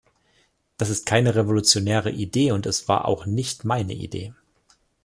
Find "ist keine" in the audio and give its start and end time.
0.89-1.35